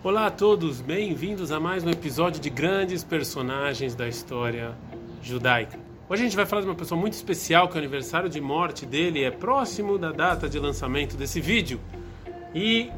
Olá 0.00 0.26
a 0.26 0.30
todos, 0.30 0.80
bem-vindos 0.80 1.50
a 1.50 1.58
mais 1.58 1.82
um 1.82 1.90
episódio 1.90 2.40
de 2.40 2.48
grandes 2.48 3.02
personagens 3.02 3.96
da 3.96 4.06
história 4.06 4.72
judaica. 5.20 5.76
Hoje 6.08 6.22
a 6.22 6.24
gente 6.24 6.36
vai 6.36 6.46
falar 6.46 6.62
de 6.62 6.68
uma 6.68 6.76
pessoa 6.76 6.98
muito 6.98 7.14
especial 7.14 7.68
que 7.68 7.74
o 7.74 7.78
aniversário 7.78 8.30
de 8.30 8.40
morte 8.40 8.86
dele 8.86 9.24
é 9.24 9.30
próximo 9.32 9.98
da 9.98 10.12
data 10.12 10.48
de 10.48 10.56
lançamento 10.56 11.16
desse 11.16 11.40
vídeo. 11.40 11.80
E 12.54 12.92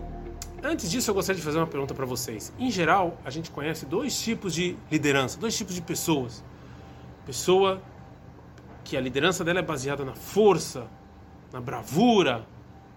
antes 0.62 0.90
disso 0.90 1.10
eu 1.10 1.14
gostaria 1.14 1.40
de 1.40 1.44
fazer 1.44 1.56
uma 1.56 1.66
pergunta 1.66 1.94
para 1.94 2.04
vocês. 2.04 2.52
Em 2.58 2.70
geral, 2.70 3.16
a 3.24 3.30
gente 3.30 3.50
conhece 3.50 3.86
dois 3.86 4.20
tipos 4.20 4.52
de 4.52 4.76
liderança, 4.90 5.40
dois 5.40 5.56
tipos 5.56 5.74
de 5.74 5.80
pessoas. 5.80 6.44
Pessoa 7.24 7.80
que 8.84 8.94
a 8.94 9.00
liderança 9.00 9.42
dela 9.42 9.60
é 9.60 9.62
baseada 9.62 10.04
na 10.04 10.14
força, 10.14 10.86
na 11.50 11.62
bravura, 11.62 12.44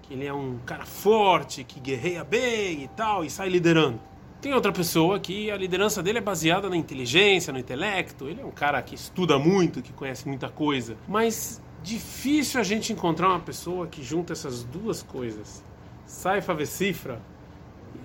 que 0.04 0.13
ele 0.13 0.25
é 0.25 0.33
um 0.33 0.59
cara 0.65 0.85
forte, 0.85 1.63
que 1.63 1.79
guerreia 1.79 2.23
bem 2.23 2.83
e 2.83 2.88
tal, 2.89 3.25
e 3.25 3.29
sai 3.29 3.49
liderando. 3.49 3.99
Tem 4.41 4.53
outra 4.53 4.73
pessoa 4.73 5.20
que 5.20 5.49
a 5.49 5.55
liderança 5.55 6.03
dele 6.03 6.17
é 6.17 6.21
baseada 6.21 6.70
na 6.70 6.75
inteligência, 6.75 7.53
no 7.53 7.57
intelecto. 7.57 8.27
Ele 8.27 8.41
é 8.41 8.45
um 8.45 8.52
cara 8.52 8.81
que 8.81 8.94
estuda 8.94 9.39
muito, 9.39 9.81
que 9.81 9.94
conhece 9.94 10.27
muita 10.27 10.49
coisa. 10.49 10.97
Mas 11.08 11.61
difícil 11.81 12.59
a 12.59 12.63
gente 12.63 12.91
encontrar 12.91 13.30
uma 13.30 13.39
pessoa 13.39 13.88
que 13.88 14.03
junta 14.03 14.34
essas 14.34 14.63
duas 14.63 15.02
coisas. 15.02 15.63
Saifa 16.05 16.53
Vecifra, 16.53 17.22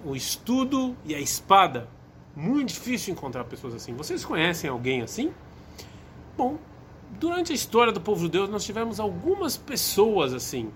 o 0.04 0.14
estudo 0.14 0.96
e 1.04 1.12
a 1.12 1.20
espada. 1.20 1.88
Muito 2.36 2.68
difícil 2.68 3.12
encontrar 3.12 3.42
pessoas 3.42 3.74
assim. 3.74 3.94
Vocês 3.94 4.24
conhecem 4.24 4.70
alguém 4.70 5.02
assim? 5.02 5.32
Bom, 6.36 6.56
durante 7.18 7.50
a 7.50 7.54
história 7.54 7.92
do 7.92 8.00
povo 8.00 8.20
judeu 8.20 8.46
nós 8.46 8.64
tivemos 8.64 9.00
algumas 9.00 9.56
pessoas 9.56 10.32
assim. 10.32 10.70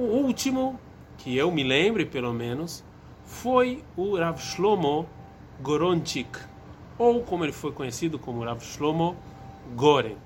O 0.00 0.04
último, 0.04 0.80
que 1.18 1.36
eu 1.36 1.52
me 1.52 1.62
lembre 1.62 2.06
pelo 2.06 2.32
menos, 2.32 2.82
foi 3.26 3.84
o 3.94 4.16
Rav 4.16 4.40
Shlomo 4.40 5.06
Goronchik, 5.60 6.38
ou 6.96 7.22
como 7.22 7.44
ele 7.44 7.52
foi 7.52 7.70
conhecido 7.70 8.18
como 8.18 8.42
Rav 8.42 8.64
Shlomo 8.64 9.14
Goren. 9.76 10.16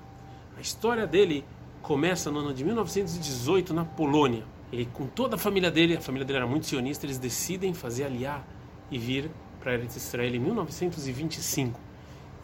A 0.57 0.61
história 0.61 1.05
dele 1.05 1.43
começa 1.81 2.31
no 2.31 2.39
ano 2.39 2.53
de 2.53 2.63
1918 2.63 3.73
na 3.73 3.83
Polônia. 3.83 4.45
Ele, 4.71 4.85
com 4.93 5.07
toda 5.07 5.35
a 5.35 5.37
família 5.37 5.69
dele, 5.69 5.97
a 5.97 6.01
família 6.01 6.25
dele 6.25 6.37
era 6.37 6.47
muito 6.47 6.67
sionista, 6.67 7.05
eles 7.05 7.17
decidem 7.17 7.73
fazer 7.73 8.05
aliar 8.05 8.47
e 8.89 8.97
vir 8.97 9.29
para 9.59 9.73
Eretz 9.73 9.97
Israel 9.97 10.33
em 10.33 10.39
1925. 10.39 11.77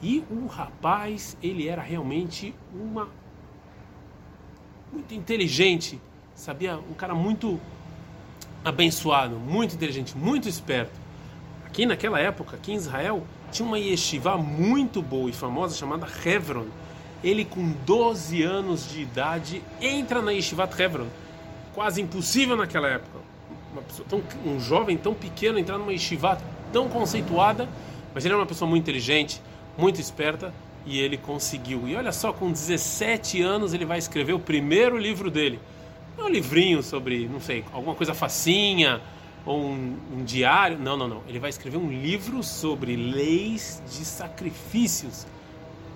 E 0.04 0.22
o 0.30 0.48
rapaz, 0.48 1.38
ele 1.42 1.70
era 1.70 1.82
realmente 1.82 2.54
uma 2.76 3.08
muito 4.92 5.14
inteligente, 5.14 5.98
sabia, 6.36 6.78
um 6.78 6.94
cara 6.94 7.14
muito 7.14 7.60
abençoado, 8.64 9.36
muito 9.36 9.76
inteligente, 9.76 10.18
muito 10.18 10.48
esperto. 10.48 11.00
Aqui 11.66 11.86
naquela 11.86 12.20
época, 12.20 12.58
aqui 12.58 12.74
em 12.74 12.76
Israel, 12.76 13.26
tinha 13.52 13.68
uma 13.68 13.80
yeshiva 13.80 14.38
muito 14.38 15.02
boa 15.02 15.30
e 15.30 15.34
famosa 15.34 15.76
chamada 15.76 16.08
Hebron. 16.26 16.68
Ele 17.24 17.46
com 17.46 17.72
12 17.86 18.42
anos 18.42 18.90
de 18.90 19.02
idade 19.02 19.62
entra 19.80 20.22
na 20.22 20.32
yeshiva 20.32 20.70
Hebron. 20.78 21.08
Quase 21.74 22.02
impossível 22.02 22.58
naquela 22.58 22.88
época. 22.88 23.20
Tão, 24.10 24.22
um 24.46 24.60
jovem 24.60 24.98
tão 24.98 25.14
pequeno 25.14 25.58
entrar 25.58 25.78
numa 25.78 25.94
yeshiva 25.94 26.42
tão 26.74 26.90
conceituada, 26.90 27.70
mas 28.14 28.26
ele 28.26 28.34
era 28.34 28.42
uma 28.42 28.48
pessoa 28.48 28.70
muito 28.70 28.84
inteligente, 28.84 29.42
muito 29.78 30.02
esperta 30.02 30.54
e 30.86 31.00
ele 31.00 31.18
conseguiu. 31.18 31.88
E 31.88 31.96
olha 31.96 32.12
só, 32.12 32.34
com 32.34 32.52
17 32.52 33.42
anos 33.42 33.74
ele 33.74 33.86
vai 33.86 33.98
escrever 33.98 34.34
o 34.34 34.40
primeiro 34.40 34.98
livro 34.98 35.30
dele. 35.30 35.60
Um 36.18 36.28
livrinho 36.28 36.84
sobre, 36.84 37.28
não 37.28 37.40
sei, 37.40 37.64
alguma 37.72 37.96
coisa 37.96 38.14
facinha 38.14 39.02
ou 39.46 39.60
um, 39.60 39.98
um, 40.14 40.24
diário. 40.24 40.78
Não, 40.78 40.98
não, 40.98 41.08
não. 41.08 41.22
Ele 41.28 41.40
vai 41.40 41.50
escrever 41.50 41.78
um 41.78 41.90
livro 41.90 42.44
sobre 42.44 42.96
leis 42.96 43.82
de 43.90 44.06
sacrifícios. 44.06 45.26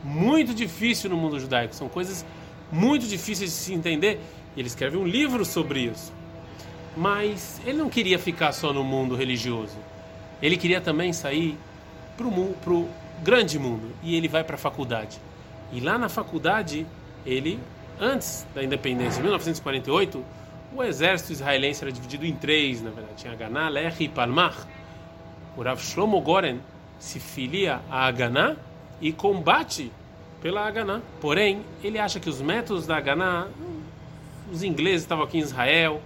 Muito 0.04 0.54
difícil 0.54 1.10
no 1.10 1.18
mundo 1.18 1.40
judaico. 1.40 1.76
São 1.76 1.88
coisas 1.88 2.26
muito 2.72 3.08
difíceis 3.08 3.52
de 3.52 3.56
se 3.58 3.74
entender. 3.74 4.20
E 4.56 4.60
ele 4.60 4.68
escreve 4.68 4.98
um 4.98 5.06
livro 5.06 5.44
sobre 5.46 5.82
isso. 5.82 6.14
Mas 6.96 7.60
ele 7.66 7.78
não 7.78 7.90
queria 7.90 8.18
ficar 8.18 8.52
só 8.52 8.72
no 8.72 8.84
mundo 8.84 9.16
religioso. 9.16 9.78
Ele 10.42 10.58
queria 10.58 10.80
também 10.80 11.12
sair 11.12 11.58
para 12.18 12.28
o 12.28 12.90
grande 13.22 13.60
mundo. 13.60 13.92
E 14.02 14.16
ele 14.16 14.28
vai 14.28 14.44
para 14.44 14.56
a 14.56 14.60
faculdade. 14.60 15.20
E 15.72 15.80
lá 15.80 15.98
na 15.98 16.08
faculdade, 16.08 16.86
ele 17.26 17.60
antes 18.00 18.46
da 18.54 18.64
independência, 18.64 19.20
em 19.20 19.24
1948, 19.24 20.24
o 20.76 20.84
exército 20.84 21.32
israelense 21.32 21.84
era 21.84 21.92
dividido 21.92 22.26
em 22.26 22.36
três, 22.36 22.82
na 22.82 22.90
verdade. 22.90 23.16
Tinha 23.18 23.34
Haganá, 23.34 23.70
Lech 23.70 24.04
e 24.04 24.10
Palmach. 24.10 24.58
O 25.56 25.62
Rav 25.64 25.82
Shlomo 25.82 26.20
Goren 26.20 26.60
se 27.00 27.20
filia 27.20 27.80
a 27.90 28.06
Haganá 28.06 28.56
e 29.00 29.12
combate 29.12 29.92
pela 30.42 30.68
Haganá. 30.68 31.02
Porém, 31.22 31.62
ele 31.84 31.98
acha 31.98 32.20
que 32.20 32.30
os 32.30 32.42
métodos 32.42 32.86
da 32.86 32.98
Haganá, 32.98 33.48
os 34.52 34.64
ingleses 34.64 35.04
estavam 35.04 35.24
aqui 35.24 35.38
em 35.38 35.42
Israel, 35.42 36.02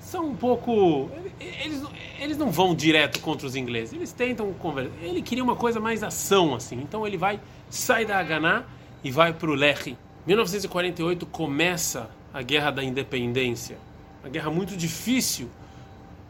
são 0.00 0.26
um 0.26 0.36
pouco. 0.36 1.10
Eles, 1.40 1.82
eles 2.20 2.38
não 2.38 2.50
vão 2.50 2.74
direto 2.74 3.20
contra 3.20 3.46
os 3.46 3.56
ingleses, 3.56 3.94
eles 3.94 4.12
tentam 4.12 4.52
conversar. 4.54 4.92
Ele 5.02 5.22
queria 5.22 5.42
uma 5.42 5.56
coisa 5.56 5.80
mais 5.80 6.02
ação, 6.02 6.54
assim. 6.54 6.76
Então 6.76 7.06
ele 7.06 7.16
vai, 7.16 7.40
sai 7.70 8.04
da 8.04 8.18
Haganá 8.18 8.64
e 9.02 9.10
vai 9.10 9.32
para 9.32 9.50
o 9.50 9.54
Lech 9.54 9.96
1948 10.26 11.24
começa 11.26 12.10
a 12.34 12.42
Guerra 12.42 12.72
da 12.72 12.82
Independência, 12.82 13.78
uma 14.22 14.28
guerra 14.28 14.50
muito 14.50 14.76
difícil. 14.76 15.48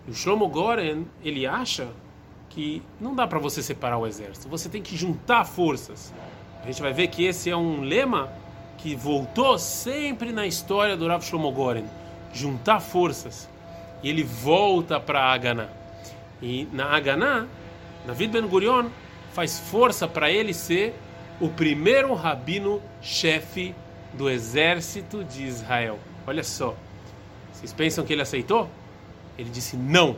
O 0.06 0.12
Shlomo 0.12 0.46
Goren, 0.48 1.06
ele 1.24 1.46
acha 1.46 1.88
que 2.50 2.82
não 3.00 3.14
dá 3.14 3.26
para 3.26 3.38
você 3.38 3.62
separar 3.62 3.96
o 3.96 4.06
exército, 4.06 4.48
você 4.48 4.68
tem 4.68 4.82
que 4.82 4.96
juntar 4.96 5.44
forças. 5.44 6.12
A 6.62 6.66
gente 6.66 6.82
vai 6.82 6.92
ver 6.92 7.08
que 7.08 7.24
esse 7.24 7.48
é 7.48 7.56
um 7.56 7.80
lema 7.80 8.30
que 8.76 8.94
voltou 8.94 9.58
sempre 9.58 10.30
na 10.30 10.46
história 10.46 10.94
do 10.94 11.08
Rav 11.08 11.24
Shlomo 11.24 11.50
Goren, 11.50 11.86
juntar 12.34 12.80
forças. 12.80 13.48
E 14.02 14.10
ele 14.10 14.22
volta 14.22 15.00
para 15.00 15.32
Haganá. 15.32 15.68
E 16.42 16.68
na 16.70 16.94
Haganá, 16.94 17.46
David 18.06 18.32
Ben 18.32 18.46
Gurion 18.46 18.90
faz 19.32 19.58
força 19.58 20.06
para 20.06 20.30
ele 20.30 20.52
ser 20.52 20.94
o 21.40 21.48
primeiro 21.48 22.14
rabino 22.14 22.80
chefe 23.00 23.74
do 24.16 24.28
exército 24.30 25.22
de 25.24 25.44
Israel. 25.44 25.98
Olha 26.26 26.42
só. 26.42 26.74
Vocês 27.52 27.72
pensam 27.72 28.04
que 28.04 28.12
ele 28.12 28.22
aceitou? 28.22 28.68
Ele 29.38 29.50
disse: 29.50 29.76
Não, 29.76 30.16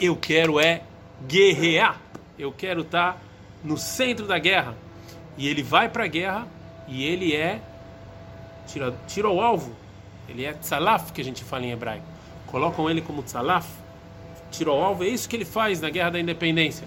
eu 0.00 0.16
quero 0.16 0.58
é 0.60 0.82
guerrear. 1.26 2.00
Eu 2.38 2.52
quero 2.52 2.82
estar 2.82 3.14
tá 3.14 3.18
no 3.62 3.76
centro 3.76 4.26
da 4.26 4.38
guerra. 4.38 4.76
E 5.36 5.48
ele 5.48 5.62
vai 5.62 5.88
para 5.88 6.04
a 6.04 6.08
guerra 6.08 6.48
e 6.88 7.04
ele 7.04 7.34
é. 7.34 7.60
Tira, 8.66 8.94
tira 9.06 9.28
o 9.28 9.40
alvo. 9.40 9.74
Ele 10.28 10.44
é 10.44 10.52
tzalaf, 10.54 11.12
que 11.12 11.20
a 11.20 11.24
gente 11.24 11.44
fala 11.44 11.64
em 11.64 11.72
hebraico. 11.72 12.06
Colocam 12.46 12.88
ele 12.88 13.02
como 13.02 13.22
tzalaf. 13.22 13.68
Tira 14.50 14.70
o 14.70 14.82
alvo. 14.82 15.04
É 15.04 15.08
isso 15.08 15.28
que 15.28 15.36
ele 15.36 15.44
faz 15.44 15.80
na 15.80 15.90
guerra 15.90 16.10
da 16.10 16.20
independência. 16.20 16.86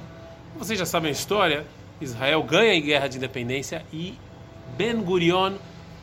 Vocês 0.58 0.80
já 0.80 0.86
sabem 0.86 1.10
a 1.10 1.12
história. 1.12 1.66
Israel 2.00 2.44
ganha 2.44 2.76
a 2.76 2.80
guerra 2.80 3.08
de 3.08 3.18
independência 3.18 3.84
e 3.92 4.18
Ben 4.78 5.02
Gurion 5.02 5.54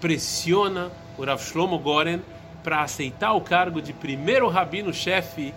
pressiona 0.05 0.93
o 1.17 1.25
Rav 1.25 1.43
Shlomo 1.43 1.79
Goren 1.79 2.21
para 2.63 2.83
aceitar 2.83 3.33
o 3.33 3.41
cargo 3.41 3.81
de 3.81 3.95
primeiro 3.95 4.51
rabino-chefe 4.51 5.55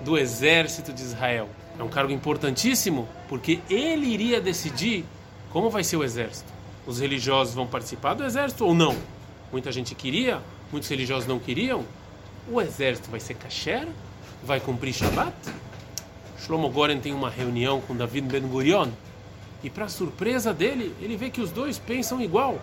do 0.00 0.16
exército 0.16 0.90
de 0.90 1.02
Israel. 1.02 1.50
É 1.78 1.82
um 1.82 1.88
cargo 1.90 2.10
importantíssimo 2.10 3.06
porque 3.28 3.60
ele 3.68 4.06
iria 4.06 4.40
decidir 4.40 5.04
como 5.50 5.68
vai 5.68 5.84
ser 5.84 5.98
o 5.98 6.02
exército. 6.02 6.50
Os 6.86 6.98
religiosos 6.98 7.52
vão 7.52 7.66
participar 7.66 8.14
do 8.14 8.24
exército 8.24 8.64
ou 8.64 8.72
não? 8.72 8.96
Muita 9.52 9.70
gente 9.70 9.94
queria, 9.94 10.40
muitos 10.72 10.88
religiosos 10.88 11.28
não 11.28 11.38
queriam. 11.38 11.84
O 12.50 12.58
exército 12.58 13.10
vai 13.10 13.20
ser 13.20 13.34
kasher? 13.34 13.86
Vai 14.42 14.60
cumprir 14.60 14.94
Shabbat? 14.94 15.36
Shlomo 16.38 16.70
Goren 16.70 17.00
tem 17.00 17.12
uma 17.12 17.28
reunião 17.28 17.82
com 17.82 17.94
David 17.94 18.28
Ben 18.28 18.48
Gurion 18.48 18.88
e, 19.62 19.68
para 19.68 19.90
surpresa 19.90 20.54
dele, 20.54 20.96
ele 21.02 21.18
vê 21.18 21.28
que 21.28 21.42
os 21.42 21.50
dois 21.50 21.78
pensam 21.78 22.18
igual 22.18 22.58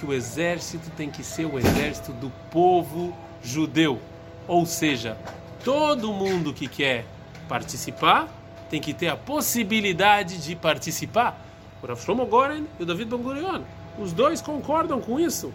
que 0.00 0.06
o 0.06 0.14
exército 0.14 0.90
tem 0.96 1.10
que 1.10 1.22
ser 1.22 1.44
o 1.44 1.58
exército 1.58 2.10
do 2.14 2.32
povo 2.50 3.14
judeu. 3.42 4.00
Ou 4.48 4.64
seja, 4.64 5.18
todo 5.62 6.10
mundo 6.10 6.54
que 6.54 6.66
quer 6.66 7.04
participar 7.46 8.26
tem 8.70 8.80
que 8.80 8.94
ter 8.94 9.08
a 9.08 9.16
possibilidade 9.16 10.38
de 10.38 10.56
participar. 10.56 11.38
O 11.82 11.86
Rav 11.86 12.00
Shlomo 12.00 12.24
Goren 12.24 12.64
e 12.78 12.82
o 12.82 12.86
David 12.86 13.10
Ben 13.10 13.22
Gurion, 13.22 13.62
os 13.98 14.14
dois 14.14 14.40
concordam 14.40 15.02
com 15.02 15.20
isso. 15.20 15.52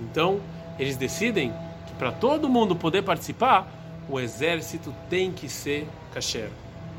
Então, 0.00 0.40
eles 0.76 0.96
decidem 0.96 1.52
que 1.86 1.94
para 1.94 2.10
todo 2.10 2.48
mundo 2.48 2.74
poder 2.74 3.02
participar, 3.02 3.70
o 4.08 4.18
exército 4.18 4.92
tem 5.08 5.30
que 5.30 5.48
ser 5.48 5.86
kasher. 6.12 6.50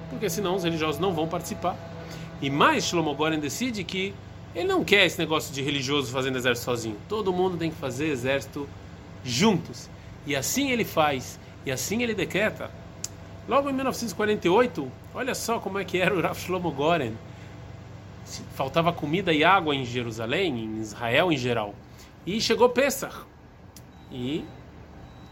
Porque 0.09 0.29
senão 0.29 0.55
os 0.55 0.63
religiosos 0.63 1.01
não 1.01 1.13
vão 1.13 1.27
participar. 1.27 1.75
E 2.41 2.49
mais, 2.49 2.85
Shlomo 2.85 3.13
Goren 3.13 3.39
decide 3.39 3.83
que 3.83 4.13
ele 4.55 4.67
não 4.67 4.83
quer 4.83 5.05
esse 5.05 5.17
negócio 5.17 5.53
de 5.53 5.61
religioso 5.61 6.11
fazendo 6.11 6.37
exército 6.37 6.65
sozinho. 6.65 6.97
Todo 7.09 7.33
mundo 7.33 7.57
tem 7.57 7.69
que 7.69 7.77
fazer 7.77 8.07
exército 8.07 8.67
juntos. 9.23 9.89
E 10.25 10.35
assim 10.35 10.71
ele 10.71 10.85
faz, 10.85 11.39
e 11.65 11.71
assim 11.71 12.01
ele 12.03 12.13
decreta 12.13 12.69
Logo 13.47 13.69
em 13.69 13.73
1948, 13.73 14.89
olha 15.13 15.35
só 15.35 15.59
como 15.59 15.77
é 15.77 15.83
que 15.83 15.97
era 15.97 16.15
o 16.15 16.21
Rav 16.21 16.39
Shlomo 16.39 16.71
Goren. 16.71 17.13
Faltava 18.55 18.93
comida 18.93 19.33
e 19.33 19.43
água 19.43 19.75
em 19.75 19.83
Jerusalém, 19.83 20.63
em 20.63 20.79
Israel 20.79 21.29
em 21.29 21.37
geral. 21.37 21.75
E 22.25 22.39
chegou 22.39 22.69
Pesach. 22.69 23.13
E 24.09 24.45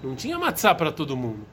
não 0.03 0.13
tinha 0.13 0.37
matzá 0.37 0.75
para 0.75 0.91
todo 0.91 1.15
mundo. 1.15 1.45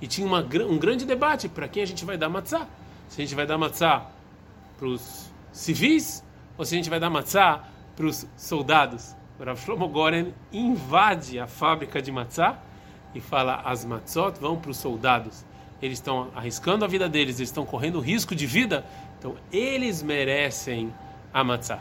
E 0.00 0.06
tinha 0.06 0.24
uma, 0.24 0.38
um 0.40 0.78
grande 0.78 1.04
debate 1.04 1.48
para 1.48 1.66
quem 1.66 1.82
a 1.82 1.86
gente 1.86 2.04
vai 2.04 2.16
dar 2.16 2.28
matzá. 2.28 2.68
Se 3.08 3.20
a 3.20 3.24
gente 3.24 3.34
vai 3.34 3.46
dar 3.46 3.58
matzá 3.58 4.06
para 4.78 4.86
os 4.86 5.28
civis 5.52 6.22
ou 6.56 6.64
se 6.64 6.74
a 6.74 6.76
gente 6.76 6.90
vai 6.90 7.00
dar 7.00 7.10
matzá 7.10 7.64
para 7.96 8.06
os 8.06 8.26
soldados. 8.36 9.14
O 9.38 9.44
Rav 9.44 9.60
Shlomo 9.60 9.88
Goren 9.88 10.32
invade 10.52 11.38
a 11.38 11.46
fábrica 11.46 12.00
de 12.00 12.12
matzá 12.12 12.58
e 13.14 13.20
fala: 13.20 13.62
as 13.64 13.84
matzot 13.84 14.38
vão 14.40 14.56
para 14.56 14.70
os 14.70 14.76
soldados. 14.76 15.44
Eles 15.82 15.98
estão 15.98 16.30
arriscando 16.34 16.84
a 16.84 16.88
vida 16.88 17.08
deles, 17.08 17.38
eles 17.38 17.48
estão 17.48 17.66
correndo 17.66 18.00
risco 18.00 18.34
de 18.34 18.46
vida, 18.46 18.86
então 19.18 19.36
eles 19.52 20.02
merecem 20.02 20.92
a 21.32 21.42
matzá. 21.42 21.80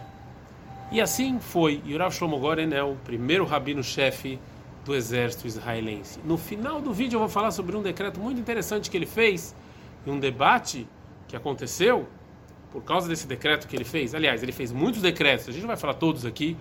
E 0.92 1.00
assim 1.00 1.40
foi. 1.40 1.82
E 1.86 1.96
o 1.96 1.98
Rav 1.98 2.14
Shlomo 2.14 2.40
Goren 2.40 2.74
é 2.74 2.84
o 2.84 2.96
primeiro 2.96 3.46
rabino-chefe 3.46 4.40
do 4.84 4.94
exército 4.94 5.48
israelense. 5.48 6.20
No 6.26 6.38
final 6.38 6.82
do 6.82 6.92
vídeo 6.92 7.16
eu 7.16 7.20
vou 7.22 7.30
falar 7.30 7.52
sobre 7.52 7.76
um 7.76 7.82
decreto 7.82 8.20
muito 8.20 8.40
interessante 8.40 8.90
que 8.90 8.98
ele 8.98 9.06
fez 9.06 9.56
e 10.06 10.10
um 10.10 10.20
debate 10.20 10.88
que 11.28 11.36
aconteceu 11.36 12.08
por 12.74 12.84
causa 12.84 13.08
desse 13.08 13.28
decreto 13.28 13.68
que 13.68 13.76
ele 13.76 13.86
fez. 13.86 14.16
Aliás, 14.16 14.42
ele 14.42 14.52
fez 14.52 14.72
muitos 14.72 15.00
decretos, 15.02 15.48
a 15.48 15.52
gente 15.52 15.62
não 15.62 15.68
vai 15.68 15.78
falar 15.78 15.94
todos 15.94 16.26
aqui, 16.26 16.58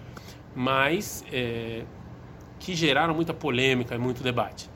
mas 0.55 1.25
é, 1.33 1.85
que 2.61 2.75
geraram 2.75 3.15
muita 3.15 3.33
polêmica 3.33 3.95
e 3.95 3.99
muito 3.99 4.23
debate. 4.23 4.71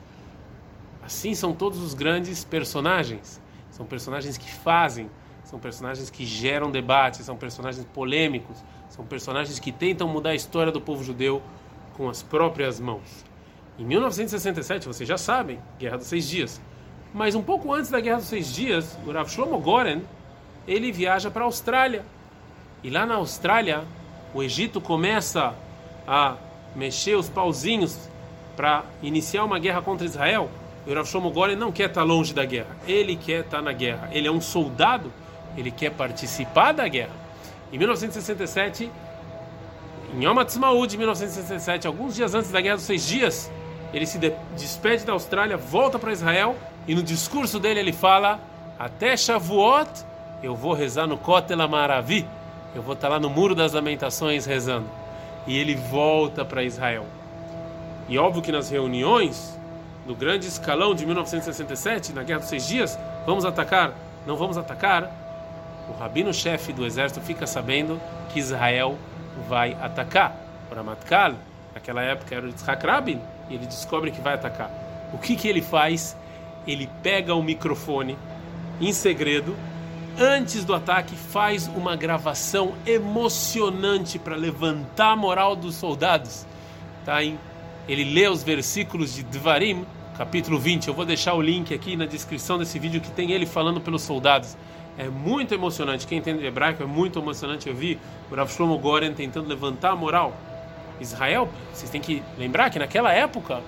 Assim 1.03 1.35
são 1.35 1.53
todos 1.53 1.79
os 1.79 1.93
grandes 1.93 2.43
personagens. 2.43 3.39
São 3.69 3.85
personagens 3.85 4.35
que 4.35 4.51
fazem, 4.51 5.09
são 5.43 5.59
personagens 5.59 6.09
que 6.09 6.25
geram 6.25 6.71
debate, 6.71 7.21
são 7.23 7.37
personagens 7.37 7.85
polêmicos, 7.93 8.57
são 8.89 9.05
personagens 9.05 9.59
que 9.59 9.71
tentam 9.71 10.07
mudar 10.07 10.31
a 10.31 10.35
história 10.35 10.71
do 10.71 10.81
povo 10.81 11.03
judeu 11.03 11.41
com 11.93 12.09
as 12.09 12.23
próprias 12.23 12.79
mãos. 12.79 13.23
Em 13.77 13.85
1967, 13.85 14.87
vocês 14.87 15.07
já 15.07 15.19
sabem, 15.19 15.59
Guerra 15.77 15.97
dos 15.97 16.07
Seis 16.07 16.27
Dias. 16.27 16.59
Mas 17.13 17.35
um 17.35 17.43
pouco 17.43 17.71
antes 17.71 17.91
da 17.91 17.99
Guerra 17.99 18.17
dos 18.17 18.27
Seis 18.27 18.51
Dias, 18.51 18.97
o 19.05 19.11
Rav 19.11 19.29
Shlomo 19.29 19.59
Goren, 19.59 20.01
ele 20.67 20.91
viaja 20.91 21.31
para 21.31 21.43
a 21.43 21.45
Austrália. 21.45 22.03
E 22.83 22.89
lá 22.89 23.05
na 23.05 23.15
Austrália, 23.15 23.83
o 24.33 24.43
Egito 24.43 24.81
começa 24.81 25.55
a 26.07 26.35
mexer 26.75 27.15
os 27.15 27.29
pauzinhos 27.29 27.97
para 28.55 28.83
iniciar 29.01 29.43
uma 29.43 29.57
guerra 29.57 29.81
contra 29.81 30.05
Israel. 30.05 30.49
E 30.85 30.91
o 30.91 30.95
Rav 30.95 31.07
não 31.57 31.71
quer 31.71 31.89
estar 31.89 32.01
tá 32.01 32.03
longe 32.03 32.33
da 32.33 32.45
guerra, 32.45 32.75
ele 32.87 33.15
quer 33.15 33.41
estar 33.41 33.57
tá 33.57 33.63
na 33.63 33.73
guerra. 33.73 34.09
Ele 34.11 34.27
é 34.27 34.31
um 34.31 34.41
soldado, 34.41 35.11
ele 35.57 35.71
quer 35.71 35.91
participar 35.91 36.71
da 36.71 36.87
guerra. 36.87 37.11
Em 37.71 37.77
1967, 37.77 38.89
em 40.13 40.23
Yom 40.23 40.39
Ha'atzmaut 40.39 40.87
de 40.89 40.97
1967, 40.97 41.85
alguns 41.85 42.15
dias 42.15 42.33
antes 42.33 42.49
da 42.49 42.61
Guerra 42.61 42.77
dos 42.77 42.85
Seis 42.85 43.05
Dias, 43.05 43.51
ele 43.93 44.05
se 44.05 44.17
despede 44.55 45.05
da 45.05 45.13
Austrália, 45.13 45.57
volta 45.57 45.99
para 45.99 46.11
Israel 46.11 46.55
e 46.87 46.95
no 46.95 47.03
discurso 47.03 47.59
dele 47.59 47.81
ele 47.81 47.93
fala: 47.93 48.39
Até 48.79 49.17
Shavuot 49.17 49.89
eu 50.41 50.55
vou 50.55 50.73
rezar 50.73 51.07
no 51.07 51.17
Kotel 51.17 51.61
Amaravi, 51.61 52.25
eu 52.75 52.81
vou 52.81 52.93
estar 52.93 53.07
lá 53.07 53.19
no 53.19 53.29
Muro 53.29 53.55
das 53.55 53.73
Lamentações 53.73 54.45
rezando. 54.45 54.87
E 55.47 55.57
ele 55.57 55.75
volta 55.75 56.43
para 56.43 56.63
Israel. 56.63 57.05
E 58.09 58.17
óbvio 58.17 58.41
que 58.41 58.51
nas 58.51 58.69
reuniões 58.69 59.57
do 60.05 60.15
grande 60.15 60.47
escalão 60.47 60.93
de 60.93 61.05
1967, 61.05 62.13
na 62.13 62.23
Guerra 62.23 62.39
dos 62.39 62.49
Seis 62.49 62.67
Dias, 62.67 62.97
vamos 63.25 63.45
atacar, 63.45 63.93
não 64.25 64.35
vamos 64.35 64.57
atacar. 64.57 65.11
O 65.89 65.93
rabino-chefe 65.99 66.71
do 66.71 66.85
exército 66.85 67.19
fica 67.21 67.47
sabendo 67.47 67.99
que 68.29 68.39
Israel 68.39 68.97
vai 69.47 69.75
atacar. 69.81 70.35
O 70.71 70.75
Ramatkal, 70.75 71.33
naquela 71.73 72.01
época 72.01 72.35
era 72.35 72.45
o 72.45 72.49
Yitzhak 72.49 72.85
Rabin, 72.85 73.19
e 73.49 73.55
ele 73.55 73.65
descobre 73.65 74.11
que 74.11 74.21
vai 74.21 74.33
atacar. 74.33 74.69
O 75.13 75.17
que, 75.17 75.35
que 75.35 75.47
ele 75.47 75.61
faz? 75.61 76.15
Ele 76.65 76.89
pega 77.01 77.33
o 77.33 77.41
microfone 77.41 78.17
em 78.79 78.91
segredo, 78.91 79.55
antes 80.19 80.65
do 80.65 80.73
ataque, 80.73 81.15
faz 81.15 81.67
uma 81.67 81.95
gravação 81.95 82.73
emocionante 82.85 84.17
para 84.17 84.35
levantar 84.35 85.11
a 85.11 85.15
moral 85.15 85.55
dos 85.55 85.75
soldados. 85.75 86.45
Tá? 87.05 87.23
Ele 87.23 88.03
lê 88.03 88.27
os 88.27 88.43
versículos 88.43 89.13
de 89.15 89.23
Dvarim, 89.23 89.85
capítulo 90.17 90.59
20. 90.59 90.87
Eu 90.87 90.93
vou 90.93 91.05
deixar 91.05 91.33
o 91.33 91.41
link 91.41 91.73
aqui 91.73 91.95
na 91.95 92.05
descrição 92.05 92.57
desse 92.57 92.77
vídeo 92.79 92.99
que 92.99 93.11
tem 93.11 93.31
ele 93.31 93.45
falando 93.45 93.79
pelos 93.79 94.01
soldados. 94.01 94.57
É 94.97 95.07
muito 95.07 95.53
emocionante. 95.53 96.07
Quem 96.07 96.17
entende 96.17 96.45
hebraico 96.45 96.81
é 96.81 96.85
muito 96.85 97.19
emocionante. 97.19 97.69
Eu 97.69 97.75
vi 97.75 97.99
o 98.31 98.35
Rav 98.35 98.51
Shlomo 98.51 98.77
Goren 98.79 99.13
tentando 99.13 99.47
levantar 99.47 99.91
a 99.91 99.95
moral 99.95 100.33
Israel, 100.99 101.47
vocês 101.73 101.91
têm 101.91 102.01
que 102.01 102.23
lembrar 102.37 102.69
que 102.69 102.79
naquela 102.79 103.13
época 103.13 103.61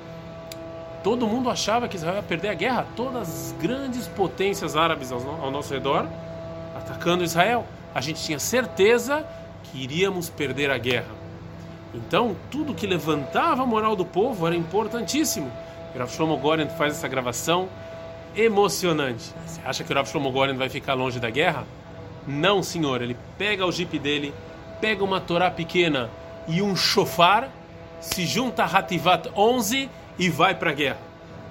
todo 1.03 1.27
mundo 1.27 1.49
achava 1.49 1.87
que 1.87 1.95
Israel 1.95 2.15
ia 2.15 2.23
perder 2.23 2.49
a 2.49 2.53
guerra. 2.53 2.87
Todas 2.95 3.29
as 3.29 3.55
grandes 3.61 4.07
potências 4.07 4.75
árabes 4.75 5.11
ao 5.11 5.51
nosso 5.51 5.73
redor 5.73 6.07
atacando 6.79 7.23
Israel. 7.23 7.65
A 7.93 8.01
gente 8.01 8.23
tinha 8.23 8.39
certeza 8.39 9.25
que 9.63 9.83
iríamos 9.83 10.29
perder 10.29 10.71
a 10.71 10.77
guerra. 10.77 11.19
Então, 11.93 12.35
tudo 12.51 12.73
que 12.73 12.85
levantava 12.85 13.63
a 13.63 13.65
moral 13.65 13.95
do 13.95 14.05
povo 14.05 14.45
era 14.45 14.55
importantíssimo. 14.55 15.51
O 15.93 15.97
Rav 15.97 16.11
Shlomo 16.11 16.37
Goren 16.37 16.69
faz 16.69 16.93
essa 16.93 17.07
gravação 17.07 17.67
emocionante. 18.35 19.33
Você 19.45 19.61
acha 19.65 19.83
que 19.83 19.91
o 19.91 19.95
Rav 19.95 20.07
Shlomo 20.07 20.31
Goren 20.31 20.55
vai 20.55 20.69
ficar 20.69 20.93
longe 20.93 21.19
da 21.19 21.29
guerra? 21.29 21.65
Não, 22.27 22.61
senhor. 22.61 23.01
Ele 23.01 23.17
pega 23.37 23.65
o 23.65 23.71
jipe 23.71 23.97
dele, 23.97 24.33
pega 24.79 25.03
uma 25.03 25.19
Torá 25.19 25.49
pequena 25.49 26.09
e 26.47 26.61
um 26.61 26.75
shofar, 26.75 27.49
se 27.99 28.25
junta 28.25 28.63
a 28.63 28.65
Hativat 28.65 29.27
11 29.35 29.89
e 30.17 30.29
vai 30.29 30.53
para 30.53 30.69
a 30.69 30.73
guerra. 30.73 30.99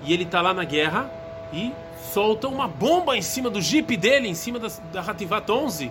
E 0.04 0.12
ele 0.12 0.22
está 0.22 0.40
lá 0.40 0.54
na 0.54 0.64
guerra 0.64 1.10
e 1.52 1.72
solta 2.12 2.48
uma 2.48 2.66
bomba 2.66 3.16
em 3.16 3.22
cima 3.22 3.50
do 3.50 3.60
jeep 3.60 3.96
dele, 3.96 4.28
em 4.28 4.34
cima 4.34 4.58
da, 4.58 4.68
da 4.92 5.00
Hativat 5.00 5.48
11. 5.50 5.90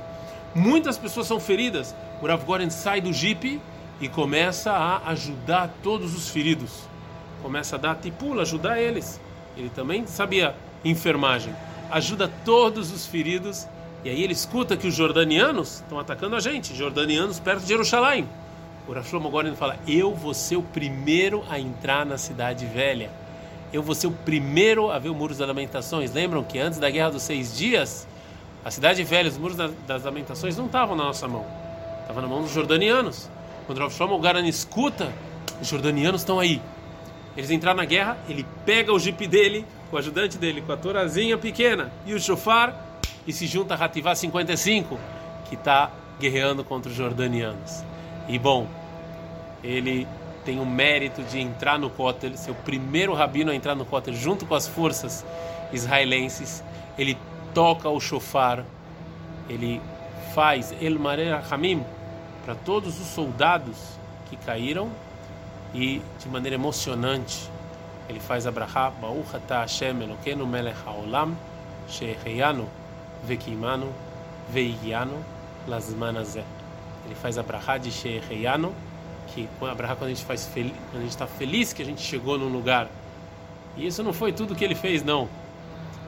Muitas 0.53 0.97
pessoas 0.97 1.27
são 1.27 1.39
feridas. 1.39 1.95
O 2.21 2.27
Rav 2.27 2.43
Goren 2.43 2.69
sai 2.69 2.99
do 2.99 3.13
jeep 3.13 3.61
e 4.01 4.09
começa 4.09 4.71
a 4.71 5.09
ajudar 5.09 5.69
todos 5.83 6.15
os 6.15 6.29
feridos. 6.29 6.71
Começa 7.41 7.75
a 7.75 7.79
dar 7.79 7.95
tipula, 7.95 8.41
ajudar 8.41 8.81
eles. 8.81 9.19
Ele 9.55 9.69
também 9.69 10.05
sabia 10.07 10.55
enfermagem. 10.83 11.53
Ajuda 11.89 12.31
todos 12.43 12.91
os 12.91 13.05
feridos. 13.05 13.67
E 14.03 14.09
aí 14.09 14.23
ele 14.23 14.33
escuta 14.33 14.77
que 14.77 14.87
os 14.87 14.95
jordanianos 14.95 15.75
estão 15.75 15.99
atacando 15.99 16.35
a 16.35 16.39
gente, 16.39 16.75
jordanianos 16.75 17.39
perto 17.39 17.61
de 17.61 17.69
Jerusalém. 17.69 18.27
O 18.87 18.94
Rav 18.94 19.07
Shlomo 19.07 19.30
Goren 19.30 19.56
fala: 19.56 19.77
Eu 19.87 20.13
vou 20.13 20.33
ser 20.33 20.56
o 20.56 20.63
primeiro 20.63 21.44
a 21.49 21.59
entrar 21.59 22.06
na 22.06 22.18
cidade 22.18 22.65
velha. 22.65 23.09
Eu 23.71 23.83
vou 23.83 23.94
ser 23.94 24.07
o 24.07 24.12
primeiro 24.12 24.90
a 24.90 24.97
ver 24.97 25.09
o 25.09 25.16
Muros 25.16 25.38
das 25.38 25.47
Lamentações. 25.47 26.14
Lembram 26.14 26.44
que 26.44 26.57
antes 26.57 26.80
da 26.80 26.90
Guerra 26.90 27.12
dos 27.12 27.24
Seis 27.24 27.56
Dias, 27.57 28.07
a 28.64 28.71
cidade 28.71 29.04
velha, 29.04 29.30
os 29.30 29.38
Muros 29.38 29.57
das 29.86 30.04
Lamentações 30.04 30.57
não 30.57 30.66
estavam 30.68 30.95
na 30.95 31.04
nossa 31.04 31.28
mão. 31.28 31.45
Estavam 32.02 32.21
na 32.21 32.28
mão 32.28 32.42
dos 32.42 32.52
jordanianos. 32.52 33.30
Quando 33.66 33.80
Rav 33.80 33.92
Shlomo 33.94 34.18
Goren 34.19 34.47
escuta, 34.47 35.12
os 35.62 35.68
jordanianos 35.68 36.21
estão 36.21 36.40
aí. 36.40 36.62
Eles 37.36 37.52
entraram 37.52 37.78
na 37.78 37.86
guerra, 37.86 38.18
ele 38.28 38.45
pega 38.66 38.94
o 38.94 38.97
jipe 38.97 39.28
dele, 39.28 39.66
o 39.92 39.97
ajudante 39.97 40.38
dele, 40.38 40.62
com 40.62 40.71
a 40.71 40.78
torazinha 40.78 41.38
pequena 41.38 41.92
e 42.06 42.14
o 42.14 42.19
chofar, 42.19 43.00
e 43.28 43.33
se 43.33 43.45
junta 43.45 43.76
a 43.76 43.86
Hativá 43.86 44.16
55, 44.16 44.97
que 45.50 45.56
está 45.56 45.92
guerreando 46.19 46.64
contra 46.64 46.90
os 46.90 46.97
jordanianos. 46.97 47.83
E 48.28 48.40
bom, 48.40 48.68
ele 49.64 50.07
tem 50.47 50.61
o 50.61 50.66
mérito 50.66 51.21
de 51.23 51.42
entrar 51.42 51.77
no 51.77 51.89
Kotel, 51.89 52.37
ser 52.37 52.51
o 52.51 52.56
primeiro 52.56 53.13
rabino 53.13 53.51
a 53.51 53.56
entrar 53.56 53.75
no 53.75 53.83
Kotel 53.83 54.13
junto 54.13 54.45
com 54.45 54.56
as 54.56 54.66
forças 54.66 55.25
israelenses. 55.73 56.63
Ele 56.97 57.18
toca 57.54 57.89
o 57.89 57.99
shofar, 57.99 58.63
ele 59.49 59.81
faz 60.33 60.73
El 60.81 60.97
Marer 60.99 61.44
Hamim 61.51 61.83
para 62.45 62.56
todos 62.56 62.97
os 62.97 63.07
soldados 63.07 63.75
que 64.30 64.37
caíram 64.37 64.89
e 65.73 66.01
de 66.18 66.30
maneira 66.30 66.56
emocionante 66.56 67.49
ele 68.07 68.21
faz 68.21 68.47
a 68.47 68.51
brachá 68.51 68.89
Baruch 68.89 69.35
atah 69.35 69.59
Hashem 69.59 70.01
Elokeinu 70.01 70.47
melech 70.47 70.77
haolam 70.85 71.35
sheheyanu 71.89 72.69
vekimanu 73.25 73.92
veigianu 74.49 75.21
lazman 75.68 76.16
azeh 76.16 76.45
ele 77.07 77.16
faz 77.16 77.37
a 77.37 77.44
brahá 77.44 77.77
de 77.77 77.89
Sheheyano, 77.89 78.73
que 79.45 79.65
a 79.65 79.75
brahá 79.75 79.95
quando 79.95 80.09
a 80.09 80.13
gente 80.13 80.25
faz 80.25 80.49
quando 80.53 80.71
a 80.95 80.99
gente 80.99 81.09
está 81.09 81.27
feliz 81.27 81.73
que 81.73 81.81
a 81.81 81.85
gente 81.85 82.01
chegou 82.01 82.37
num 82.37 82.49
lugar. 82.49 82.89
E 83.75 83.85
isso 83.85 84.01
não 84.01 84.11
foi 84.11 84.31
tudo 84.31 84.56
que 84.56 84.63
ele 84.63 84.73
fez, 84.73 85.03
não. 85.03 85.29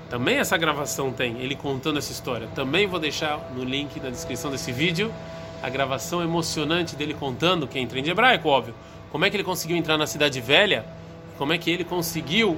Também 0.09 0.37
essa 0.37 0.57
gravação 0.57 1.11
tem, 1.11 1.39
ele 1.39 1.55
contando 1.55 1.99
essa 1.99 2.11
história. 2.11 2.47
Também 2.55 2.87
vou 2.87 2.99
deixar 2.99 3.51
no 3.55 3.63
link 3.63 3.99
na 3.99 4.09
descrição 4.09 4.49
desse 4.49 4.71
vídeo 4.71 5.13
a 5.61 5.69
gravação 5.69 6.23
emocionante 6.23 6.95
dele 6.95 7.13
contando, 7.13 7.67
quem 7.67 7.83
entra 7.83 7.99
em 7.99 8.07
hebraico, 8.07 8.47
óbvio, 8.47 8.73
como 9.11 9.25
é 9.25 9.29
que 9.29 9.35
ele 9.35 9.43
conseguiu 9.43 9.77
entrar 9.77 9.97
na 9.97 10.07
cidade 10.07 10.39
velha, 10.39 10.85
como 11.37 11.53
é 11.53 11.57
que 11.57 11.69
ele 11.69 11.83
conseguiu 11.83 12.57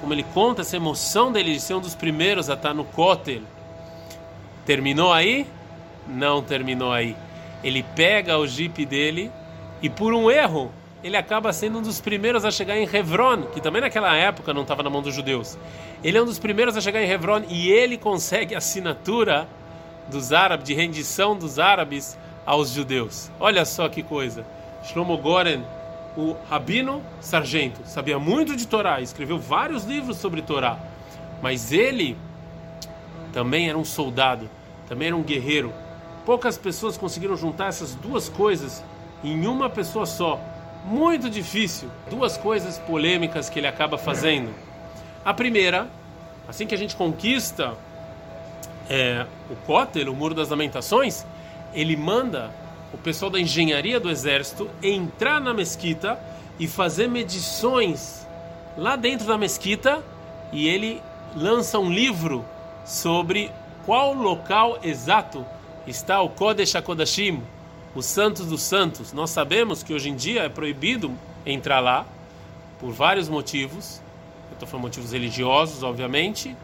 como 0.00 0.12
ele 0.12 0.24
conta 0.34 0.60
essa 0.60 0.76
emoção 0.76 1.32
dele 1.32 1.54
de 1.54 1.60
ser 1.60 1.72
um 1.74 1.80
dos 1.80 1.94
primeiros 1.94 2.50
a 2.50 2.54
estar 2.54 2.74
no 2.74 2.84
Kotel. 2.84 3.40
Terminou 4.66 5.10
aí? 5.10 5.46
Não 6.06 6.42
terminou 6.42 6.92
aí. 6.92 7.16
Ele 7.64 7.82
pega 7.96 8.38
o 8.38 8.46
jipe 8.46 8.86
dele 8.86 9.32
e 9.82 9.90
por 9.90 10.14
um 10.14 10.30
erro 10.30 10.70
ele 11.02 11.16
acaba 11.16 11.52
sendo 11.52 11.78
um 11.78 11.82
dos 11.82 12.00
primeiros 12.00 12.46
a 12.46 12.50
chegar 12.50 12.78
em 12.78 12.88
Hebron, 12.90 13.42
que 13.42 13.60
também 13.60 13.82
naquela 13.82 14.14
época 14.14 14.54
não 14.54 14.62
estava 14.62 14.82
na 14.82 14.88
mão 14.88 15.02
dos 15.02 15.14
judeus. 15.14 15.58
Ele 16.02 16.16
é 16.16 16.22
um 16.22 16.24
dos 16.24 16.38
primeiros 16.38 16.76
a 16.76 16.80
chegar 16.80 17.02
em 17.02 17.10
Hebron 17.10 17.42
e 17.48 17.70
ele 17.70 17.98
consegue 17.98 18.54
a 18.54 18.58
assinatura 18.58 19.46
dos 20.10 20.32
árabes, 20.32 20.66
de 20.66 20.74
rendição 20.74 21.36
dos 21.36 21.58
árabes 21.58 22.16
aos 22.46 22.70
judeus. 22.70 23.30
Olha 23.38 23.66
só 23.66 23.86
que 23.88 24.02
coisa. 24.02 24.46
Shlomo 24.82 25.18
Goren, 25.18 25.62
o 26.16 26.36
rabino 26.48 27.02
sargento, 27.20 27.80
sabia 27.84 28.18
muito 28.18 28.56
de 28.56 28.66
Torá, 28.66 29.00
escreveu 29.00 29.38
vários 29.38 29.84
livros 29.84 30.16
sobre 30.16 30.40
Torá, 30.42 30.78
mas 31.42 31.72
ele 31.72 32.16
também 33.32 33.68
era 33.68 33.76
um 33.76 33.84
soldado, 33.84 34.48
também 34.88 35.08
era 35.08 35.16
um 35.16 35.22
guerreiro. 35.22 35.72
Poucas 36.24 36.56
pessoas 36.56 36.96
conseguiram 36.96 37.36
juntar 37.36 37.66
essas 37.66 37.94
duas 37.94 38.28
coisas 38.28 38.82
em 39.22 39.46
uma 39.46 39.68
pessoa 39.68 40.06
só 40.06 40.40
muito 40.84 41.28
difícil. 41.28 41.90
Duas 42.08 42.36
coisas 42.36 42.78
polêmicas 42.78 43.48
que 43.48 43.58
ele 43.58 43.66
acaba 43.66 43.98
fazendo. 43.98 44.54
A 45.24 45.32
primeira, 45.32 45.88
assim 46.48 46.66
que 46.66 46.74
a 46.74 46.78
gente 46.78 46.96
conquista 46.96 47.74
é, 48.88 49.26
o 49.50 49.56
Kotel, 49.66 50.12
o 50.12 50.16
Muro 50.16 50.34
das 50.34 50.48
Lamentações, 50.48 51.24
ele 51.72 51.96
manda 51.96 52.50
o 52.92 52.98
pessoal 52.98 53.30
da 53.30 53.40
engenharia 53.40 53.98
do 53.98 54.10
exército 54.10 54.70
entrar 54.82 55.40
na 55.40 55.52
mesquita 55.52 56.18
e 56.58 56.68
fazer 56.68 57.08
medições 57.08 58.26
lá 58.76 58.96
dentro 58.96 59.26
da 59.26 59.36
mesquita 59.36 60.02
e 60.52 60.68
ele 60.68 61.02
lança 61.34 61.78
um 61.78 61.90
livro 61.90 62.44
sobre 62.84 63.50
qual 63.84 64.14
local 64.14 64.78
exato 64.82 65.44
está 65.86 66.20
o 66.20 66.28
Kodesh 66.28 66.74
HaKodashim, 66.74 67.42
os 67.94 68.06
santos 68.06 68.46
dos 68.46 68.62
santos. 68.62 69.12
Nós 69.12 69.30
sabemos 69.30 69.82
que 69.82 69.92
hoje 69.92 70.08
em 70.08 70.16
dia 70.16 70.42
é 70.42 70.48
proibido 70.48 71.12
entrar 71.46 71.80
lá 71.80 72.06
por 72.80 72.92
vários 72.92 73.28
motivos. 73.28 74.00
Eu 74.50 74.54
estou 74.54 74.68
falando 74.68 74.84
motivos 74.84 75.12
religiosos, 75.12 75.82
obviamente. 75.82 76.56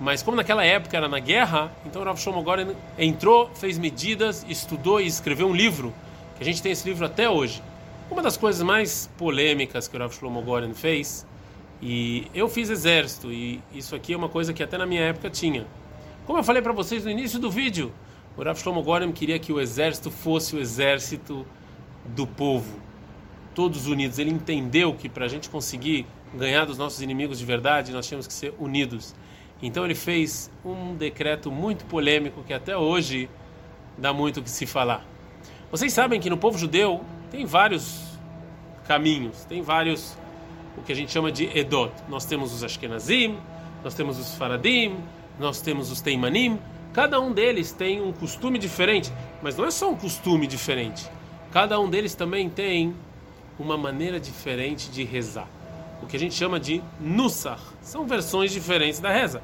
Mas 0.00 0.22
como 0.22 0.36
naquela 0.36 0.64
época 0.64 0.96
era 0.96 1.08
na 1.08 1.20
guerra, 1.20 1.70
então 1.86 2.02
o 2.02 2.04
Rav 2.04 2.18
Shlomo 2.18 2.42
Goren 2.42 2.74
entrou, 2.98 3.48
fez 3.54 3.78
medidas, 3.78 4.44
estudou 4.48 5.00
e 5.00 5.06
escreveu 5.06 5.46
um 5.46 5.54
livro, 5.54 5.94
que 6.36 6.42
a 6.42 6.44
gente 6.44 6.60
tem 6.60 6.72
esse 6.72 6.88
livro 6.88 7.06
até 7.06 7.30
hoje. 7.30 7.62
Uma 8.10 8.20
das 8.20 8.36
coisas 8.36 8.60
mais 8.62 9.08
polêmicas 9.16 9.86
que 9.86 9.96
o 9.96 10.00
Rav 10.00 10.12
Shlomo 10.12 10.42
Goren 10.42 10.74
fez, 10.74 11.24
e 11.80 12.26
eu 12.34 12.48
fiz 12.48 12.70
exército, 12.70 13.32
e 13.32 13.62
isso 13.72 13.94
aqui 13.94 14.14
é 14.14 14.16
uma 14.16 14.28
coisa 14.28 14.52
que 14.52 14.62
até 14.62 14.76
na 14.76 14.84
minha 14.84 15.02
época 15.02 15.30
tinha. 15.30 15.64
Como 16.26 16.38
eu 16.38 16.42
falei 16.42 16.60
para 16.60 16.72
vocês 16.72 17.04
no 17.04 17.10
início 17.10 17.38
do 17.38 17.50
vídeo, 17.50 17.92
o 18.36 18.42
Rav 18.42 18.58
Shlomo 18.58 18.82
Gorem 18.82 19.12
queria 19.12 19.38
que 19.38 19.52
o 19.52 19.60
exército 19.60 20.10
fosse 20.10 20.56
o 20.56 20.58
exército 20.58 21.46
do 22.04 22.26
povo, 22.26 22.78
todos 23.54 23.86
unidos. 23.86 24.18
Ele 24.18 24.30
entendeu 24.30 24.94
que 24.94 25.08
para 25.08 25.24
a 25.24 25.28
gente 25.28 25.48
conseguir 25.48 26.06
ganhar 26.34 26.64
dos 26.64 26.76
nossos 26.76 27.00
inimigos 27.00 27.38
de 27.38 27.44
verdade, 27.44 27.92
nós 27.92 28.06
tínhamos 28.06 28.26
que 28.26 28.32
ser 28.32 28.52
unidos. 28.58 29.14
Então 29.62 29.84
ele 29.84 29.94
fez 29.94 30.50
um 30.64 30.94
decreto 30.96 31.50
muito 31.50 31.84
polêmico 31.84 32.42
que 32.42 32.52
até 32.52 32.76
hoje 32.76 33.30
dá 33.96 34.12
muito 34.12 34.40
o 34.40 34.42
que 34.42 34.50
se 34.50 34.66
falar. 34.66 35.06
Vocês 35.70 35.92
sabem 35.92 36.20
que 36.20 36.28
no 36.28 36.36
povo 36.36 36.58
judeu 36.58 37.04
tem 37.30 37.46
vários 37.46 38.18
caminhos, 38.86 39.44
tem 39.44 39.62
vários 39.62 40.16
o 40.76 40.82
que 40.82 40.92
a 40.92 40.94
gente 40.94 41.12
chama 41.12 41.30
de 41.30 41.44
Edot. 41.56 41.92
Nós 42.08 42.24
temos 42.24 42.52
os 42.52 42.64
Ashkenazim, 42.64 43.38
nós 43.82 43.94
temos 43.94 44.18
os 44.18 44.34
Faradim, 44.34 44.96
nós 45.38 45.60
temos 45.60 45.90
os 45.90 46.00
Teimanim, 46.00 46.58
Cada 46.94 47.20
um 47.20 47.32
deles 47.32 47.72
tem 47.72 48.00
um 48.00 48.12
costume 48.12 48.56
diferente, 48.56 49.12
mas 49.42 49.56
não 49.56 49.64
é 49.64 49.70
só 49.72 49.90
um 49.90 49.96
costume 49.96 50.46
diferente. 50.46 51.10
Cada 51.50 51.78
um 51.80 51.90
deles 51.90 52.14
também 52.14 52.48
tem 52.48 52.94
uma 53.58 53.76
maneira 53.76 54.20
diferente 54.20 54.88
de 54.88 55.02
rezar. 55.02 55.48
O 56.00 56.06
que 56.06 56.16
a 56.16 56.20
gente 56.20 56.36
chama 56.36 56.60
de 56.60 56.80
nusach. 57.00 57.60
São 57.82 58.06
versões 58.06 58.52
diferentes 58.52 59.00
da 59.00 59.10
reza. 59.10 59.42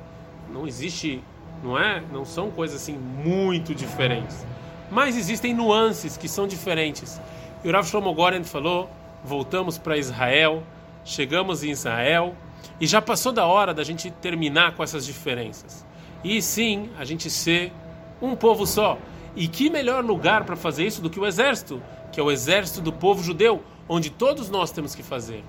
Não 0.49 0.65
existe, 0.65 1.21
não 1.61 1.77
é? 1.77 2.01
Não 2.13 2.25
são 2.25 2.53
coisas 2.53 2.81
assim 2.81 2.97
muito 2.97 3.75
diferentes. 3.75 4.47
Mas 4.89 5.17
existem 5.17 5.53
nuances 5.53 6.17
que 6.17 6.29
são 6.29 6.47
diferentes. 6.47 7.21
E 7.65 7.69
o 7.69 7.73
Rav 7.73 7.85
Shlomo 7.85 8.15
Goren 8.15 8.45
falou: 8.45 8.89
voltamos 9.25 9.77
para 9.77 9.99
Israel, 9.99 10.63
chegamos 11.05 11.65
em 11.65 11.71
Israel 11.71 12.33
e 12.81 12.87
já 12.87 13.03
passou 13.03 13.33
da 13.33 13.45
hora 13.45 13.75
da 13.75 13.83
gente 13.83 14.09
terminar 14.09 14.77
com 14.77 14.85
essas 14.85 15.05
diferenças 15.05 15.90
e 16.23 16.41
sim 16.43 16.91
a 16.99 17.05
gente 17.05 17.31
ser 17.31 17.73
um 18.21 18.35
povo 18.35 18.67
só. 18.67 18.99
E 19.35 19.49
que 19.49 19.71
melhor 19.71 20.05
lugar 20.05 20.45
para 20.45 20.57
fazer 20.57 20.87
isso 20.87 21.01
do 21.01 21.09
que 21.09 21.21
o 21.21 21.27
exército, 21.27 21.83
que 22.13 22.21
é 22.21 22.23
o 22.23 22.31
exército 22.31 22.81
do 22.81 22.93
povo 22.93 23.23
judeu, 23.23 23.63
onde 23.89 24.11
todos 24.11 24.51
nós 24.51 24.71
temos 24.71 24.95
que 24.95 25.03
fazer. 25.03 25.45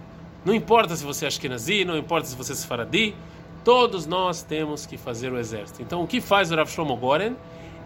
Não 0.45 0.53
importa 0.53 0.95
se 0.95 1.03
você 1.03 1.25
é 1.25 1.27
Ashkenazi, 1.27 1.85
não 1.85 1.97
importa 1.97 2.27
se 2.27 2.35
você 2.35 2.53
é 2.53 2.55
Sfaradi, 2.55 3.15
todos 3.63 4.05
nós 4.05 4.41
temos 4.41 4.85
que 4.85 4.97
fazer 4.97 5.31
o 5.31 5.37
exército. 5.37 5.81
Então 5.81 6.01
o 6.03 6.07
que 6.07 6.21
faz 6.21 6.51
o 6.51 6.55
Rav 6.55 6.69
Shlomo 6.69 6.95
Goren? 6.95 7.35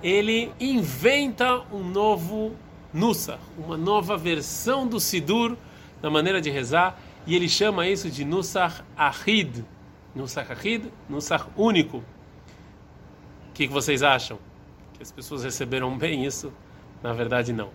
Ele 0.04 0.52
inventa 0.60 1.62
um 1.72 1.84
novo 1.84 2.54
Nusa, 2.94 3.40
uma 3.58 3.76
nova 3.76 4.16
versão 4.16 4.88
do 4.88 5.00
Sidur 5.00 5.58
na 6.02 6.10
maneira 6.10 6.40
de 6.40 6.50
rezar, 6.50 6.98
e 7.26 7.36
ele 7.36 7.50
chama 7.50 7.88
isso 7.88 8.10
de 8.10 8.24
Nusach 8.24 8.84
Ahid. 8.96 9.66
Nusach 10.16 10.52
Ahid, 10.52 10.92
Nusach 11.10 11.48
único 11.58 12.04
que, 13.56 13.68
que 13.68 13.74
vocês 13.74 14.04
acham? 14.04 14.38
Que 14.94 15.02
as 15.02 15.12
pessoas 15.12 15.44
receberam 15.44 15.98
bem 15.98 16.26
isso? 16.26 16.52
Na 17.02 17.14
verdade, 17.14 17.54
não. 17.54 17.70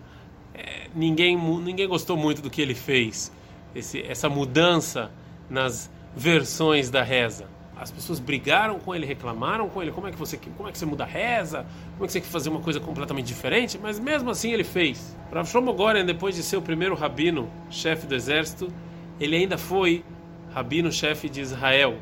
É, 0.55 0.89
ninguém, 0.95 1.37
ninguém 1.37 1.89
gostou 1.89 2.17
muito 2.17 2.43
do 2.43 2.51
que 2.51 2.61
ele 2.61 2.75
fez, 2.75 3.33
esse, 3.75 4.03
essa 4.03 4.29
mudança 4.29 5.11
nas 5.49 5.91
versões 6.15 6.91
da 6.91 7.03
reza. 7.03 7.47
As 7.77 7.91
pessoas 7.91 8.21
brigaram 8.21 8.79
com 8.79 8.95
ele, 8.95 9.07
reclamaram 9.07 9.71
com 9.71 9.81
ele. 9.81 9.91
Como 9.91 10.07
é 10.07 10.11
que 10.11 10.19
você, 10.19 10.39
como 10.55 10.69
é 10.69 10.73
que 10.73 10.77
você 10.77 10.85
muda 10.85 11.05
a 11.05 11.07
reza? 11.07 11.65
Como 11.93 12.05
é 12.05 12.07
que 12.07 12.13
você 12.13 12.21
quer 12.21 12.27
fazer 12.27 12.51
uma 12.51 12.61
coisa 12.61 12.79
completamente 12.79 13.27
diferente? 13.27 13.79
Mas 13.79 13.99
mesmo 13.99 14.29
assim 14.29 14.53
ele 14.53 14.65
fez. 14.65 15.17
Rav 15.33 15.49
Shlomo 15.49 15.73
Goren, 15.73 16.05
depois 16.05 16.35
de 16.35 16.43
ser 16.43 16.59
o 16.59 16.63
primeiro 16.63 16.95
rabino, 16.95 17.51
chefe 17.71 18.07
do 18.07 18.15
exército, 18.15 18.71
ele 19.19 19.35
ainda 19.35 19.57
foi 19.57 20.05
rabino-chefe 20.53 21.31
de 21.31 21.41
Israel. 21.41 21.97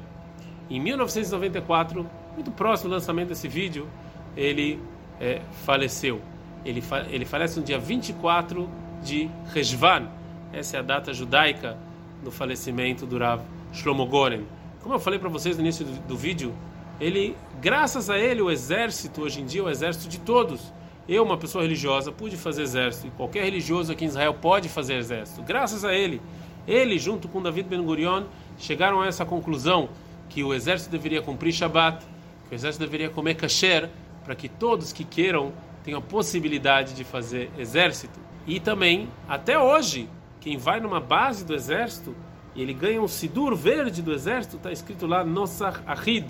Em 0.69 0.81
1994, 0.81 2.11
muito 2.39 2.53
próximo 2.53 2.89
do 2.89 2.95
lançamento 2.95 3.29
desse 3.31 3.49
vídeo, 3.49 3.89
ele 4.37 4.81
é, 5.21 5.43
faleceu. 5.65 6.21
Ele, 6.65 6.81
fa 6.81 7.05
ele 7.11 7.25
falece 7.25 7.59
no 7.59 7.67
dia 7.67 7.79
24 7.79 8.69
de 9.03 9.29
Rejvan. 9.53 10.09
Essa 10.53 10.77
é 10.77 10.81
a 10.81 10.83
data 10.83 11.13
judaica 11.13 11.77
do 12.23 12.31
falecimento 12.31 13.05
do 13.05 13.19
Rav 13.19 13.43
Shlomo 13.73 14.07
Goren. 14.07 14.45
Como 14.81 14.95
eu 14.95 15.01
falei 15.01 15.19
para 15.19 15.29
vocês 15.29 15.57
no 15.57 15.63
início 15.63 15.85
do, 15.85 15.93
do 16.07 16.17
vídeo, 16.17 16.55
ele, 17.01 17.37
graças 17.61 18.09
a 18.09 18.17
ele, 18.17 18.41
o 18.41 18.51
exército 18.51 19.23
hoje 19.23 19.41
em 19.41 19.45
dia 19.45 19.61
é 19.61 19.65
o 19.65 19.69
exército 19.69 20.09
de 20.09 20.21
todos. 20.21 20.73
Eu, 21.09 21.25
uma 21.25 21.37
pessoa 21.37 21.63
religiosa, 21.63 22.13
pude 22.13 22.37
fazer 22.37 22.63
exército. 22.63 23.09
E 23.09 23.11
qualquer 23.11 23.43
religioso 23.43 23.91
aqui 23.91 24.05
em 24.05 24.09
Israel 24.09 24.35
pode 24.35 24.69
fazer 24.69 24.95
exército. 24.95 25.43
Graças 25.43 25.85
a 25.85 25.93
ele, 25.93 26.23
ele, 26.69 27.01
junto 27.01 27.27
com 27.27 27.43
David 27.43 27.69
Ben 27.69 27.83
Gurion, 27.83 28.27
chegaram 28.59 29.01
a 29.01 29.09
essa 29.09 29.25
conclusão 29.25 29.89
que 30.29 30.45
o 30.45 30.55
exército 30.55 30.91
deveria 30.91 31.21
cumprir 31.21 31.53
Shabat, 31.53 32.05
o 32.51 32.55
exército 32.55 32.85
deveria 32.85 33.11
comer 33.11 33.35
kasher 33.35 33.89
para 34.25 34.35
que 34.35 34.49
todos 34.49 34.93
que 34.93 35.05
queiram 35.05 35.53
tenham 35.83 35.99
a 35.99 36.03
possibilidade 36.03 36.95
de 36.95 37.05
fazer 37.05 37.51
exército. 37.59 38.21
E 38.47 38.61
também, 38.61 39.09
até 39.29 39.59
hoje, 39.59 40.09
quem 40.41 40.57
vai 40.57 40.81
numa 40.81 41.01
base 41.01 41.45
do 41.45 41.55
exército 41.55 42.15
e 42.55 42.63
ele 42.63 42.75
ganha 42.75 43.01
um 43.01 43.09
sidur 43.09 43.55
verde 43.55 44.03
do 44.03 44.13
exército, 44.13 44.57
está 44.57 44.73
escrito 44.73 45.07
lá 45.07 45.25
Nosach 45.25 45.81
Ahid, 45.87 46.27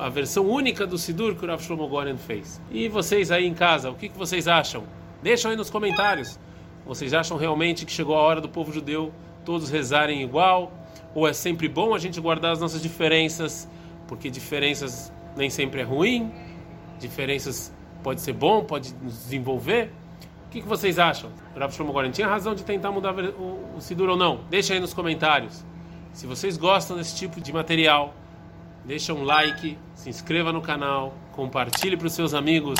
a 0.00 0.08
versão 0.08 0.46
única 0.46 0.86
do 0.86 0.96
sidur 0.96 1.34
que 1.34 1.44
o 1.44 1.48
Rav 1.48 1.62
Shlomo 1.62 1.88
Goren 1.88 2.16
fez. 2.16 2.60
E 2.70 2.88
vocês 2.88 3.30
aí 3.30 3.44
em 3.44 3.52
casa, 3.52 3.90
o 3.90 3.94
que, 3.94 4.08
que 4.08 4.16
vocês 4.16 4.48
acham? 4.48 4.84
Deixam 5.22 5.50
aí 5.50 5.56
nos 5.56 5.70
comentários. 5.70 6.38
Vocês 6.86 7.12
acham 7.12 7.36
realmente 7.36 7.84
que 7.84 7.92
chegou 7.92 8.14
a 8.14 8.20
hora 8.20 8.40
do 8.40 8.48
povo 8.48 8.72
judeu 8.72 9.12
todos 9.44 9.70
rezarem 9.70 10.22
igual? 10.22 10.72
Ou 11.14 11.26
é 11.28 11.32
sempre 11.32 11.68
bom 11.68 11.94
a 11.94 11.98
gente 11.98 12.20
guardar 12.20 12.52
as 12.52 12.60
nossas 12.60 12.80
diferenças? 12.82 13.68
Porque 14.06 14.30
diferenças 14.30 15.12
nem 15.36 15.50
sempre 15.50 15.80
é 15.80 15.84
ruim, 15.84 16.32
diferenças 16.98 17.72
pode 18.02 18.20
ser 18.20 18.32
bom, 18.32 18.64
pode 18.64 18.94
nos 19.02 19.14
desenvolver. 19.24 19.90
O 20.46 20.50
que, 20.50 20.60
que 20.60 20.68
vocês 20.68 20.98
acham? 20.98 21.30
O 21.54 21.58
Rav 21.58 21.72
Shlomo 21.72 21.92
Goren 21.92 22.10
tinha 22.10 22.28
razão 22.28 22.54
de 22.54 22.62
tentar 22.62 22.92
mudar 22.92 23.12
o, 23.12 23.76
o 23.76 23.80
Sidur 23.80 24.10
ou 24.10 24.16
não? 24.16 24.40
Deixa 24.48 24.74
aí 24.74 24.80
nos 24.80 24.94
comentários. 24.94 25.64
Se 26.12 26.26
vocês 26.26 26.56
gostam 26.56 26.96
desse 26.96 27.16
tipo 27.16 27.40
de 27.40 27.52
material, 27.52 28.14
deixa 28.84 29.12
um 29.12 29.24
like, 29.24 29.76
se 29.94 30.08
inscreva 30.08 30.52
no 30.52 30.62
canal, 30.62 31.12
compartilhe 31.32 31.96
para 31.96 32.06
os 32.06 32.12
seus 32.12 32.34
amigos 32.34 32.78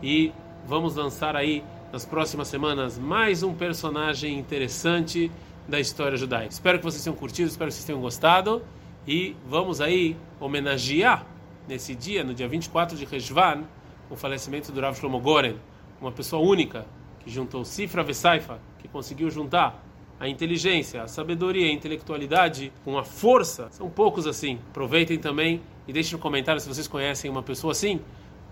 e 0.00 0.32
vamos 0.66 0.94
lançar 0.94 1.34
aí 1.34 1.64
nas 1.92 2.04
próximas 2.04 2.46
semanas 2.46 2.96
mais 2.96 3.42
um 3.42 3.54
personagem 3.54 4.38
interessante 4.38 5.32
da 5.66 5.80
história 5.80 6.16
judaica. 6.16 6.52
Espero 6.52 6.78
que 6.78 6.84
vocês 6.84 7.02
tenham 7.02 7.16
curtido, 7.16 7.48
espero 7.48 7.68
que 7.68 7.74
vocês 7.74 7.84
tenham 7.84 8.00
gostado 8.00 8.62
E 9.06 9.36
vamos 9.46 9.80
aí 9.80 10.16
homenagear 10.40 11.24
nesse 11.68 11.94
dia, 11.94 12.24
no 12.24 12.34
dia 12.34 12.48
24 12.48 12.96
de 12.96 13.04
Rejvan, 13.04 13.64
o 14.10 14.16
falecimento 14.16 14.72
do 14.72 14.80
Rav 14.80 14.96
Shlomo 14.96 15.20
Goren, 15.20 15.56
uma 16.00 16.10
pessoa 16.10 16.42
única 16.42 16.86
que 17.20 17.30
juntou 17.30 17.64
Sifra 17.64 18.02
Vesaifa, 18.02 18.60
que 18.78 18.88
conseguiu 18.88 19.30
juntar 19.30 19.82
a 20.18 20.28
inteligência, 20.28 21.02
a 21.02 21.08
sabedoria, 21.08 21.66
a 21.66 21.72
intelectualidade 21.72 22.72
com 22.84 22.98
a 22.98 23.04
força. 23.04 23.68
São 23.70 23.88
poucos 23.88 24.26
assim. 24.26 24.58
Aproveitem 24.70 25.18
também 25.18 25.60
e 25.86 25.92
deixem 25.92 26.14
no 26.14 26.18
comentário 26.18 26.60
se 26.60 26.68
vocês 26.68 26.88
conhecem 26.88 27.30
uma 27.30 27.42
pessoa 27.42 27.72
assim, 27.72 28.00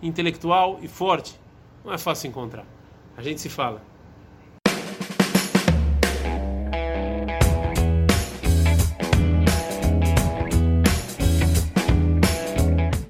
intelectual 0.03 0.79
e 0.83 0.89
forte. 0.89 1.39
Não 1.85 1.93
é 1.93 1.99
fácil 1.99 2.29
encontrar. 2.29 2.67
A 3.17 3.23
gente 3.23 3.41
se 3.41 3.49
fala. 3.49 3.94